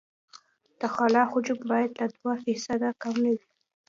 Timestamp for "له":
1.99-2.05